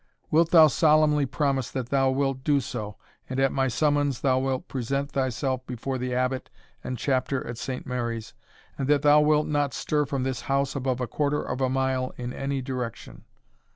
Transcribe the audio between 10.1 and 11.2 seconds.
this house above a